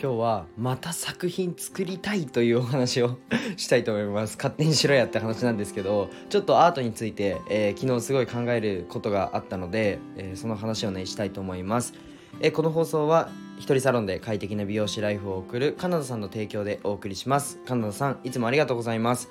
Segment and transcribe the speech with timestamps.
[0.00, 3.18] 今日はまた作品作りたいというお話を
[3.56, 4.36] したいと思います。
[4.40, 11.94] 勝手にしろやって話なんですけどちょっとアートについて、えー、昨日すごい考えることがあったので、えー、その話をねしたいと思います、
[12.40, 17.58] えー、この放送は一人サロンで快適な美容師ライフを送るカナダさんの提供でお送りします。
[17.66, 19.28] カナダさんいつもありがとうございます。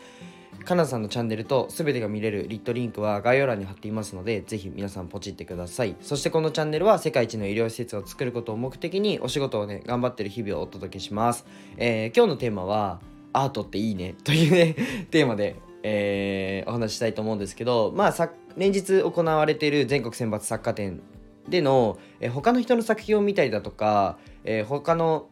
[0.68, 5.96] カナさんのチャンネルと全てが見れるリットリンクは概要欄に貼っていますのでぜひ皆さんポチってください。
[6.02, 11.46] そしてこのチャンネルは世界一の医療施設を作ることを目的にお仕事をね頑張ってる日々をお届けします、
[11.78, 13.00] えー、今日のテーマは
[13.32, 14.76] アートっていいねというね
[15.10, 21.02] テーマで、えー、お話ししたいと思うんですけどまあ連日行われている全国選抜作家展
[21.48, 25.30] での、えー、他の人の作品を見たりだとか、えー、他の、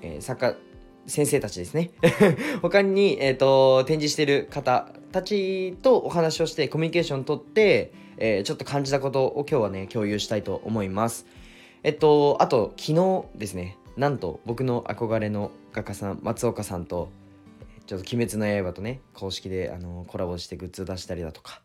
[0.00, 0.56] えー、作家
[1.06, 1.90] 先生たちですね。
[2.62, 11.26] 他に、えーと、展示してる方たちとお話をしてコミュニケーション取って、えー、ちょっと感じたことを今日はね共有したいと思います。
[11.82, 17.10] えっとあと昨日ですねなんと僕の憧れの画家さん松岡さんと
[17.86, 21.60] ちょっと「鬼滅の刃」とね公式であのコラボしてグッズ出したりだとか、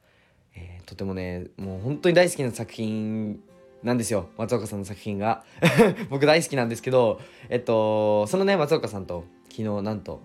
[0.55, 3.41] えー、とてもねもう本当に大好きな作品
[3.83, 5.44] なんですよ松岡さんの作品が。
[6.09, 10.21] 僕大好きなんですけどえっとそのね松岡さんと昨日なんと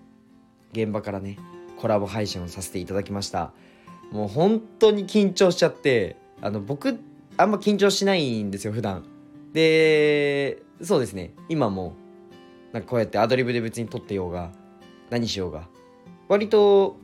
[0.73, 1.37] 現場からね
[1.77, 3.51] コラボ配信をさせていただきました。
[4.11, 6.99] もう本当に緊張しちゃってあの僕
[7.37, 9.05] あんま緊張しないんですよ普段。
[9.53, 11.33] でそうですね。
[11.49, 11.95] 今も
[12.73, 14.51] なんかこうやってアドリブで別に撮ってようが
[15.09, 15.67] 何しようが
[16.27, 16.97] 割と、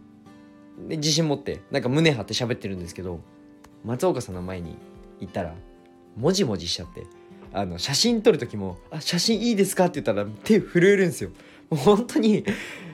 [0.77, 3.21] ね、自信持ってなんか胸張って喋ってるんですけど
[3.85, 4.77] 松岡さんの前に
[5.19, 5.55] 行ったら
[6.15, 7.05] もじもじしちゃって。
[7.53, 11.31] あの写真撮る時も「あ写真いいですか?」って言ったら手震えるんですよ。
[11.69, 12.45] もう本当に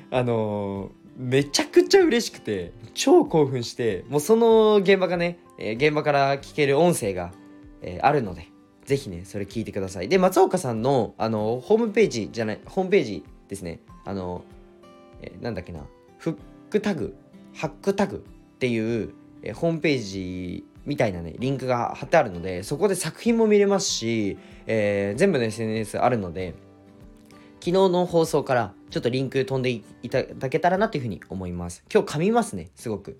[0.09, 7.33] あのめちゃくちゃ嬉しくて超興奮してもうその現場がね、え、現場から聞ける音声が、
[7.81, 8.47] え、あるので
[8.85, 10.09] ぜひねそれ聞いてください。
[10.09, 13.81] で松岡さんのあのホームページじゃないホームページですね。
[14.05, 14.43] あの、
[15.21, 15.85] え、なんだっけな
[16.17, 16.35] フッ
[16.69, 17.15] クタグ
[17.53, 18.23] ハックタグ
[18.55, 19.13] っていう、
[19.43, 26.55] え、ホームページみたいなねリンクが貼ってあるのでそこで作品も見れますし、えー、全部の SNS あるので
[27.59, 31.83] 昨日の放送からちょっとリンク飛んでいただけたらなというふうに思います。
[31.93, 33.19] 今日噛みますねすごく。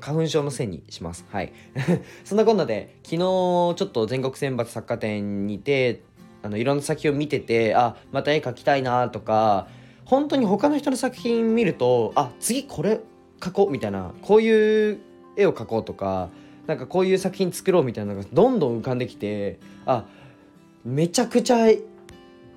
[0.00, 1.26] 花粉症のせいにします。
[1.28, 1.52] はい。
[2.24, 6.00] そんなこんなで昨日ちょっと全国選抜作家展にて
[6.42, 9.66] あのいろんな作品を見ててあまた絵描きたいなとか
[10.04, 13.00] 本当に他の人の作品見るとあ次これ
[13.40, 15.00] 描こうみたいなこういう
[15.36, 16.30] 絵を描こうとか
[16.68, 20.04] なんかこういう作品作ろうみたいなのがどんどん浮かんできてあ
[20.84, 21.82] めちゃくちゃい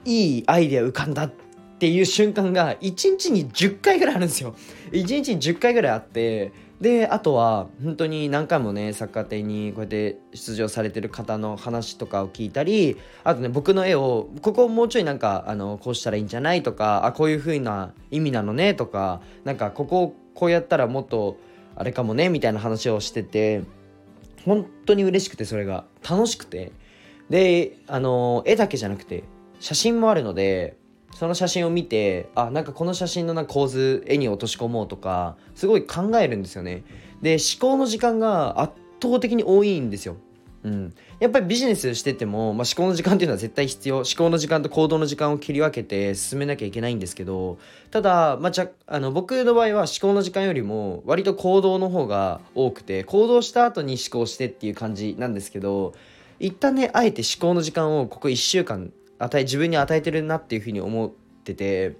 [0.05, 1.31] いアイデア浮かんだっ
[1.79, 4.53] ていう瞬間が1日に10回ぐらいあるんですよ。
[4.91, 6.51] 1日に10回ぐらいあって
[6.81, 21.37] であとは本当に何回もね作家展にこうやって出場されてる方の話とかを聞いたりあとね僕の絵をここもうちょいなんかあのこうしたらいいんじゃないとかあこういう風な意味なのねとかなんかここをこうやったらもっと
[21.75, 23.63] あれかもねみたいな話をしてて
[24.45, 25.85] 本当に嬉しくてそれが。
[26.07, 26.71] 楽しくて。
[27.29, 29.23] であの絵だけじゃなくて
[29.61, 30.75] 写真もあるので
[31.15, 36.83] その写真を見てあなんかこの写真のな構図絵に落とし込もうとかすごい考えるんですよね。
[37.21, 40.17] で思考の時間が圧倒的に多いんですよ。
[40.63, 43.97] うん、やっぱりビジネスしてても、まあ、思考の時間っていうのは絶対必要。
[43.97, 47.57] 思考の時間と行動の時間を切り分けて進めなきゃいけないんですけど
[47.89, 55.93] ただ、まあ、ゃあの僕の場合は思考の時間よりも割と行動の方が多くて行動した後に思考してっていう感じなんですけど
[56.39, 61.11] 一旦ねあえて思考の時間をここ1週間与え自分に与えてるなっていうふうに思っ
[61.43, 61.95] てて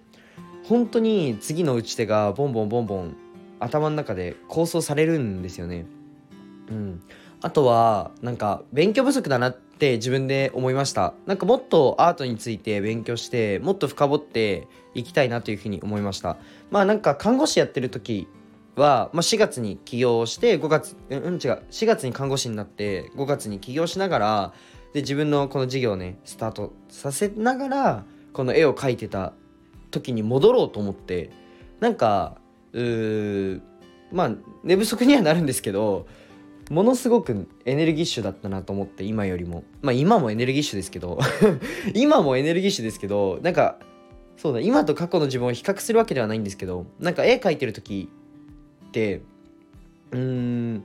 [0.66, 3.18] 本当に次の打ち手がボンボンボンボン
[3.60, 5.86] 頭の中で構想されるんですよね。
[6.70, 7.02] うん、
[7.41, 11.13] あとはなんか勉強不足だなって自分で思いました。
[11.25, 16.38] なんかもっとアートについて勉強してもっと深掘っていきたいなというふうに思いました。
[16.69, 18.28] まあなんか看護師やってる時
[18.75, 21.63] は、まあ、4月に起業して5月うん違う。
[21.72, 24.54] 4月に看護師になって5月に起業しながら
[24.94, 29.33] で自分のこの事業をねスタートさせながらこの絵を描いてた
[29.89, 31.31] 時に戻ろうと思って
[31.80, 32.38] なんか
[32.74, 33.62] うー
[34.12, 34.31] まあ
[34.63, 36.06] 寝不足にはなるんですけど
[36.71, 39.65] ものすごくエネルギッシュだったなと思って今よりも。
[39.81, 41.19] まあ今もエネルギッシュですけど
[41.94, 43.77] 今もエネルギッシュですけどなんか
[44.38, 48.09] そうだ今と過去の自分を比較するわけではないんですけどなんか絵描いてる時
[48.88, 49.21] って
[50.12, 50.83] うーん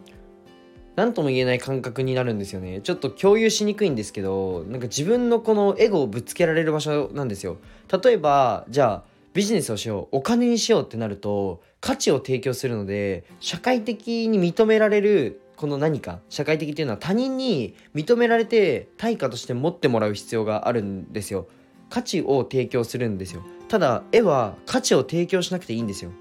[0.96, 2.80] 何とも言えない感覚になるんですよね。
[2.80, 7.58] ちょっと共有しにくいんですけどなんか自分のこのエゴをぶつけられる場所なんですよ。
[8.02, 21.48] 例えばじゃあビジネスをしようお金にしようってなると価値を提供するので社会的に認められるこの何か社会的っていうのは他人に認められて対価として持ってもらう必要があるんですよ。
[21.88, 23.42] 価値を提供するんですよ。
[23.68, 26.12] ただ絵は価値を提供しなくていいんですよ、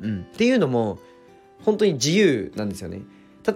[0.00, 0.98] うん、っていうのも
[1.64, 3.02] 本当に自由なんですよね。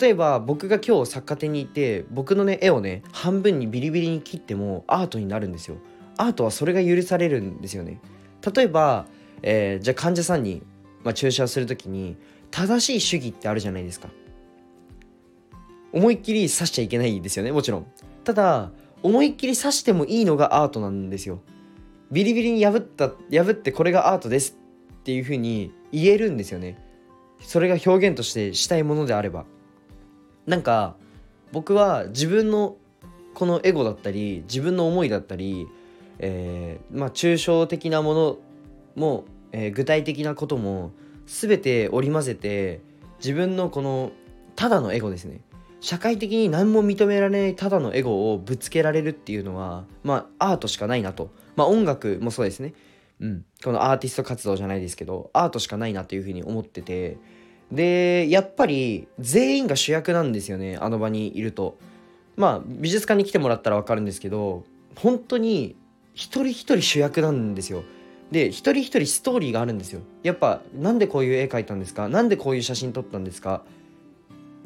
[0.00, 5.79] 例えば僕が今日作家展に行って僕のね絵をね半分にビリビリに切ってもアートになるんですよ。
[6.17, 8.00] アートはそれが許されるんですよね。
[8.55, 9.06] 例えば、
[9.43, 10.62] えー、じゃあ患者さんに、
[11.03, 12.17] まあ、注射をする時に
[12.50, 14.09] 正しい主義ってあるじゃないですか
[15.92, 17.87] 思いっきり刺しちゃいけないですよねもちろん。
[18.25, 18.70] ただ
[19.02, 21.40] 思いっきり刺してもいいのがアートなんですよ。
[22.10, 24.56] ビリビリに破った破ってこれがアートです
[25.00, 26.78] っていう風に言えるんですよね。
[27.40, 29.44] それが表現としてしたいものであれば。
[30.46, 30.96] なんか
[31.52, 32.76] 僕は自分の
[33.34, 35.69] このエゴだったり自分の思いだったり、
[36.19, 38.38] えー、まあ抽象的なもの
[38.96, 40.93] も、えー、具体的なことも
[41.26, 42.81] 全て織り交ぜて
[43.19, 44.12] 自分のこの
[44.56, 45.40] ただのエゴですね。
[45.81, 51.31] 社会的に何も認められないただのエゴをぶつけられるっていうのはまあアートしかないなと。
[51.56, 52.75] まあ音楽もそうですね。
[53.21, 53.44] うん。
[53.65, 57.17] このアーティスト活動じゃないですけどアートしかないなというふうに思ってて。
[57.73, 61.79] でやっぱり全員が主役なんですよねあの場にいると。
[62.37, 64.65] まあ美術館に来てもらったら分かるんですけど
[64.97, 65.77] 本当に
[66.15, 67.85] 一人一人主役なんですよ。
[68.31, 70.00] で一人一人ストーリーがあるんですよ。
[70.23, 72.09] やっぱなんでこういう絵描いたんですか？
[72.09, 73.62] なんでこういう写真撮ったんですか？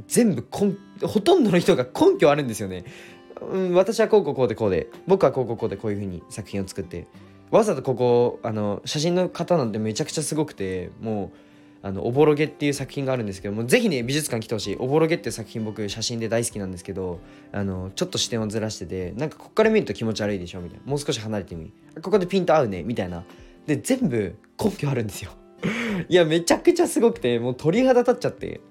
[0.08, 2.84] 全部ほとんどの人が根拠あるんですよね、
[3.40, 7.06] うん、私はこうこうこうでこうで僕はこうこうこうでこういう風に作品を作って
[7.50, 11.38] わざとここあの写真の方なんてめちゃくちゃすごくてもう
[11.86, 14.76] あのおぼろげっていう作品があるんですけどもぜひね美術館来てほしい。
[14.78, 17.20] おぼろげっていう作品僕写真で大好きなんですけど
[17.52, 20.84] あのちょっと視点をずらしててなんかこっから見ると気持ち悪いでしょみたいな。
[20.86, 21.72] もう少し離れてみ。
[22.00, 23.24] ここでピンと合うねみたいな。
[23.66, 25.32] で全部根拠あるんですよ。
[26.08, 28.62] いやめちゃくちゃすごくてもう鳥肌立っちゃって。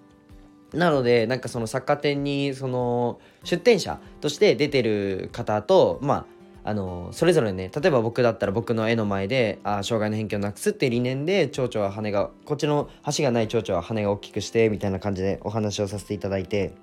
[0.74, 6.26] なのでなんかその作家展にその出展者として出てる方とまあ
[6.66, 16.74] あのそれぞれね例えば僕だったら僕の絵の前であ障害の偏見をなくすって理念で蝶々は羽がこっちの橋がない蝶々は羽が大きくしてみたいな感じでお話をさせていただいて。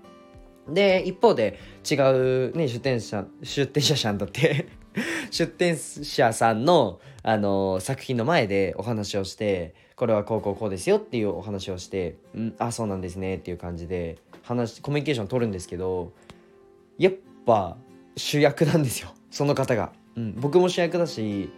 [0.69, 1.59] で一方で
[1.91, 4.69] 違う、ね、出店者出店者さんだって
[5.31, 16.13] 出店者さんの、あの作品の前でお話をしてこれはこうこうこうですよっていうお話をして「んあそうなんですね」っていう感じで話コミュニケーション取るんですけど
[16.97, 17.13] やっ
[17.45, 17.77] ぱ
[18.17, 21.51] 主役なんですよ その方が、うん、僕も主役だし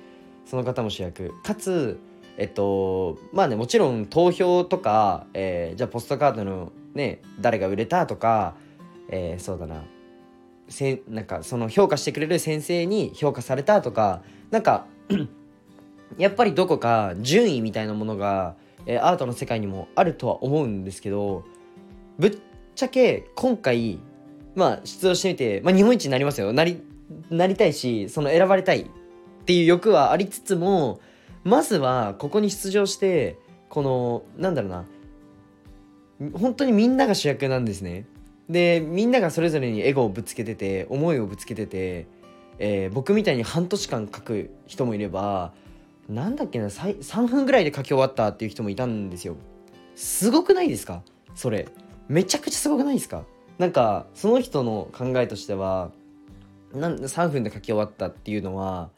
[0.44, 1.32] その方も主役。
[1.43, 2.00] かつ
[2.37, 8.56] えっとまあねもちろん投票とか、えー、じゃあポストカードのね誰が売れたとか、
[9.08, 9.84] えー、そうだな。
[10.73, 14.87] せなんかその評価してくれる先生に評価されたとかなんか
[16.19, 21.45] やっぱりどこか順位みたいなものが、えー、アートの世界にもあるとは思うんですけど
[22.19, 22.39] ぶっ
[22.75, 23.99] ちゃけ今回
[24.55, 26.53] まあ出場してみて、まあ、日本一になりますよ。
[26.53, 26.83] なり
[27.31, 31.01] なりたいしその選ばれたいっていう欲はありつつも
[31.45, 34.85] まずはここに出場してこのなんだろうな
[36.35, 38.07] 本当にみんなが主役なんですね。
[38.49, 42.06] でみんながそれぞれにエゴをぶつけてて思いをぶつけてて、
[42.59, 45.53] えー、僕みたいに半年間書く人もいれば
[46.09, 49.37] なんだっけな3分ぐらいで書き終わったっていう人もいたんですよ。
[49.94, 51.03] すごくないですか？
[51.35, 51.69] それ。
[52.09, 53.25] めちゃくちゃすごくないですか？
[53.59, 55.93] なんかその人の考えとしては
[56.75, 58.91] なん3分で書き終わったっていうのは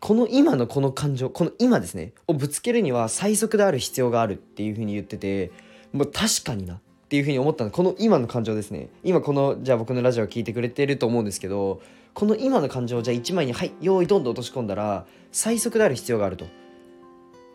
[0.00, 5.52] この今のこの感情この今ですねをぶつけるには最速である必要があるっていうふうに言ってて
[5.92, 6.80] もう確かにな。
[7.12, 7.70] っていうふうに思ったの。
[7.70, 8.88] この今の感情ですね。
[9.04, 11.82] 今このじゃあ僕のラジオを聞いてくれてると思うんですけど
[12.14, 16.46] この今の感情をじゃあ1枚にはい用意どんどん落とし込んだら最速である必要があると。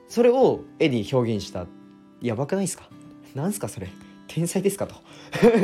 [0.10, 1.66] それを絵に表現した。
[2.22, 2.88] やばくないですか？
[3.34, 3.90] なんすかそれ？
[4.28, 4.94] 天才ですかと。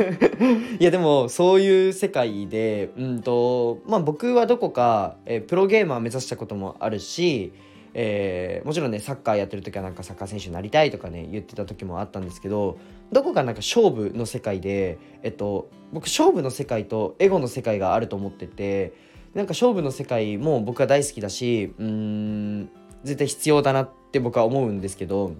[0.80, 7.52] いやでもそういう世界でうんとまあ僕はどこか、え、プロゲーマー目指したこともあるし、
[7.94, 12.78] えー、もちろんねサッカーやってる時はなんかサッカー選手になりたいとかね言ってた時もあったんですけど
[13.12, 18.92] どこかなんか勝負の世界でえっと僕勝負の世界とエゴの世界があると思ってて
[19.32, 22.70] なんか勝負の世界も僕は大好きだしうん
[23.04, 25.34] 絶対必要だなって僕は思うんですけど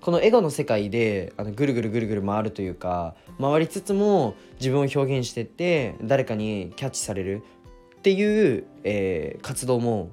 [0.00, 7.42] このエゴの世界であのぐるぐるぐるぐる回るというか回りつつも自分を表現してって誰かにキャッチされる
[7.96, 10.10] っていう、えー、活動も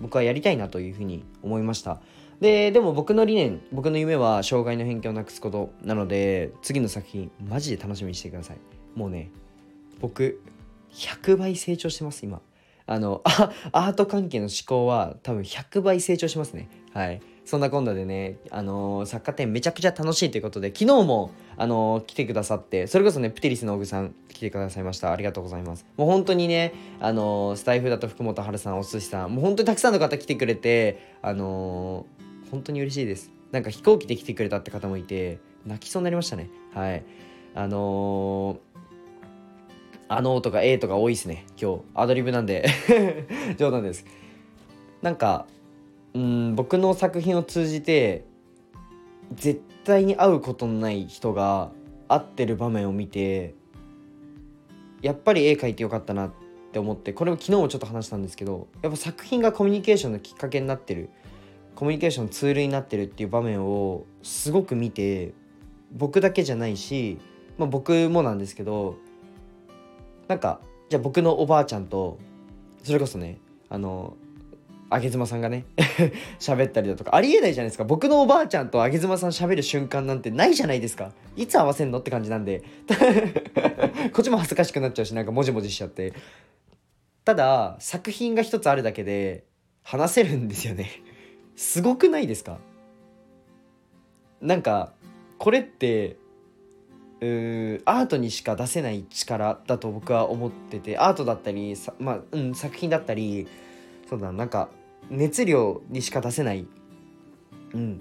[0.00, 2.00] 僕はやりたいなというふうに思いました。
[2.40, 8.58] ででも僕の理念僕の夢は障害の偏見をなくすことなので次の作品マジで楽しみにしてください。
[8.94, 9.30] もうね
[10.00, 10.40] 僕
[10.92, 12.40] 100倍成長してます今。
[12.86, 13.22] あの
[13.72, 16.68] アート関係の思考は多分100倍成長しますね。
[16.92, 17.20] はい。
[17.44, 25.12] そんな今度でね、あのー、作家展めちゃくちゃ楽しいということで、昨日も、あのー、来てくださって、それこそね、プテリスのオグさん来てくださいました。
[25.12, 25.84] ありがとうございます。
[25.96, 32.06] もう本当にね、あのー、スタイフだと福本春さん、お寿司さん、もう本当にたくさんの方来てくれて、あの
[32.50, 33.30] 本当に嬉しいです。
[33.52, 36.50] なんか飛行機で来てくれたって方もいて、泣きそうになりましたね。
[36.72, 37.04] はい。
[37.54, 38.58] あの
[40.08, 41.80] あのとか A とか多いですね、今日。
[41.94, 42.68] アドリブなんで
[43.58, 44.04] 冗談です。
[45.02, 45.46] なんか、
[46.14, 48.24] うん僕の作品を通じて
[49.34, 51.70] 絶対に会うことのない人が
[52.08, 53.54] 会ってる場面を見て
[55.02, 56.32] やっぱり絵描いてよかったなっ
[56.72, 61.10] て思ってこれも昨日もちょっと話したんですけどやっぱ作品がコミュニケーションのきっかけになってる
[61.74, 65.34] コミュニケーションのツールになってるっていう場面をすごく見て
[65.92, 67.18] 僕だけじゃないし、
[67.58, 68.96] まあ、僕もなんですけど
[70.28, 72.18] なんかじゃあ僕のおばあちゃんと
[72.82, 74.16] それこそねあの
[74.90, 75.64] あげ妻さんがね
[76.38, 77.84] 喋ったりだとかありえないじゃないですか。
[77.84, 81.12] 僕のおばあちゃんとあげ妻さん喋る瞬間なんてないじゃないですか。
[81.36, 82.62] いつ合わせんのって感じなんで。
[84.12, 86.12] こっちも恥ずかしくなっちゃうしなんかもじもじしちゃって。
[87.24, 89.44] ただ作品が一つあるだけで
[89.82, 90.90] 話せるんですよね。
[91.56, 92.58] すごくないですか？
[94.40, 94.92] なんか
[95.38, 96.18] これって
[97.20, 103.46] うーアートにしか出せない力だと僕は思っててアートだったりまあ、うん、作品だったり
[104.08, 104.68] そうだなんか
[105.10, 106.66] 熱量にしか出せない、
[107.74, 108.00] うん、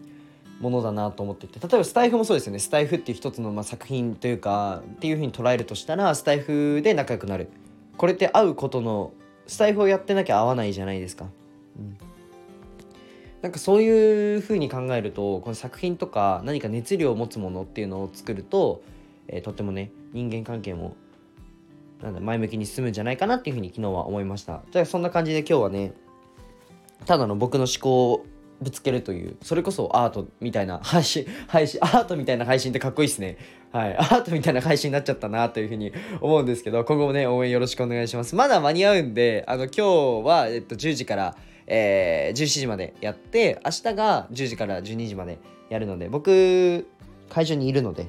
[0.59, 1.59] ものだなと思ってて。
[1.59, 2.59] 例えばスタイフもそうですよね。
[2.59, 7.49] スタイフっていう一つのまあ作品というかっていうふうに捉えるとしたらスタイフで仲良くなる。
[7.97, 9.13] これって会うことの
[9.45, 11.25] スタイフをやってなきゃ合わないじゃないですか。
[11.77, 11.97] うん。
[13.41, 18.81] なんかそういうふうに考えるとこの作品とか何か熱量を持つものっていうのを作ると、
[19.27, 20.95] えー、とってもね人間関係も
[22.03, 24.61] なんだ前向きに進むんじゃないかなっていうふうに昨日は思いました。
[24.71, 25.93] じゃあそんな感じで今日はね
[27.05, 28.25] ただの僕の思考を
[28.61, 33.37] ぶつけるというそれこそアートみたいな配信配信アートみたいな配信ってかっこいいですね。
[33.71, 33.97] はい。
[33.97, 35.91] アートみたいな配信になっちゃったなというふうに
[36.21, 38.35] 思うんですけど今後もね応援よろしくお願いします。
[38.35, 41.35] まだ間に合うんであの今日は、えっと、10時から
[41.67, 46.87] えー、17時までやって明日が10時から12時までやるので僕
[47.29, 48.07] 会場にいるので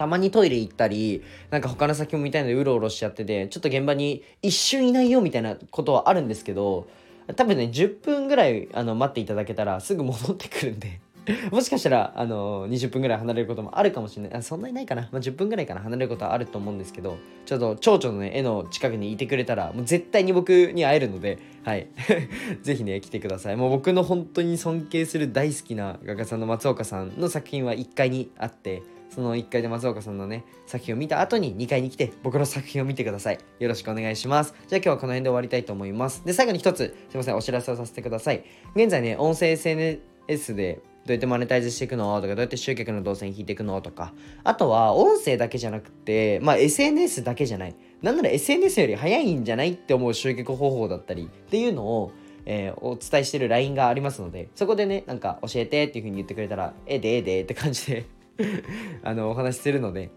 [0.00, 6.88] たまにトイレ行ったりなんか他の先も見たいのでうろうろしちゃっててちょっと現場に一瞬いないよみたいなことはあるんですけど
[7.36, 11.02] 多分ね10分ぐらいあの待っていただけたらすぐ戻ってくるんで
[11.50, 14.38] もしかしたら、あの、20分ぐらい離れることもあるかもしれない。
[14.38, 15.08] あそんなにないかな。
[15.12, 15.80] まあ、10分ぐらいかな。
[15.80, 21.88] 離れることはあると思うんですけど、ちょっと蝶々のね、絵の近くにいてくれたら、もう絶対に僕に会えるので、はい。
[22.62, 23.56] ぜひね、来てください。
[23.56, 33.38] もう僕の本当に尊敬する大好きな画家さんの松岡さんの作品は1階にあって、その1階で松岡さんのね、作品を見た後に2階に来て、僕の作品を見てください。
[33.58, 34.54] よろしくお願いします。
[34.68, 36.24] じゃあ今日はこの辺で終わりたいと思います。
[36.24, 38.44] で、最後に一つ、すいません、お知らせをさせてください。
[38.76, 42.14] 現在ね、音声 SNS でどうやってマネタイズしていくの？
[42.20, 43.80] とか、どうやって集客の動線引いていくの？
[43.80, 44.12] とか、
[44.44, 47.74] あとは音声だけじゃなくて、まあ SNS だけじゃない。
[48.02, 49.72] なんなら SNS より早いんじゃない？
[49.72, 52.12] って思う集客方法だったりっていうのを、
[52.44, 58.04] えー、お伝えしてる LINE がありますので、そこでね、なんか教えてっていう風に言ってくれたら、ええでええでって感じで
[59.02, 60.10] あの、お話しするので、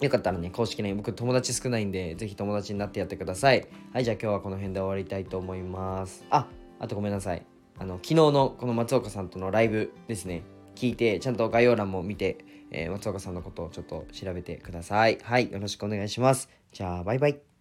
[0.00, 3.66] よかったらね、公式ね、僕友達少ないんで、ぜひ友達になってやってください。
[3.92, 6.24] はい、じゃあ今日はこの辺で終わりたいと思います。
[6.30, 7.46] あ、あとごめんなさい。
[7.78, 10.42] あの昨日のこの松岡さんとのライブですね
[10.74, 12.38] 聞いてちゃんと概要欄も見て、
[12.70, 17.51] えー、松岡さんのことをちょっと調べてくださいはいよろしくお願いしますじゃあバイバイ